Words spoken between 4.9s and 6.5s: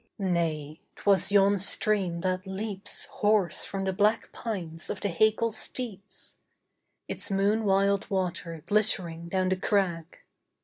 the Hakel steeps;